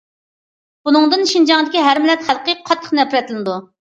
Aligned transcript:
بۇنىڭدىن 0.87 1.29
شىنجاڭدىكى 1.33 1.85
ھەر 1.91 2.03
مىللەت 2.07 2.25
خەلقى 2.31 2.57
قاتتىق 2.71 2.97
نەپرەتلىنىدۇ. 3.03 3.61